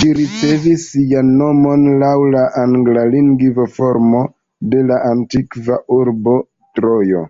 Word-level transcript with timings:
Ĝi 0.00 0.08
ricevis 0.16 0.82
sian 0.88 1.30
nomon 1.42 1.86
laŭ 2.02 2.10
la 2.34 2.42
anglalingva 2.64 3.66
formo 3.78 4.22
de 4.76 4.84
la 4.92 5.02
antikva 5.14 5.80
urbo 6.02 6.40
Trojo. 6.78 7.26